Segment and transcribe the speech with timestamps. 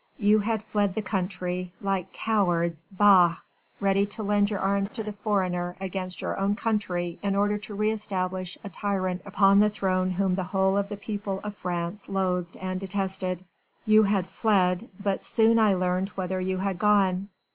[0.17, 3.35] You had fled the country like cowards, bah!
[3.79, 7.75] ready to lend your arms to the foreigner against your own country in order to
[7.75, 12.09] re establish a tyrant upon the throne whom the whole of the people of France
[12.09, 13.45] loathed and detested.
[13.85, 17.29] You had fled, but soon I learned whither you had gone.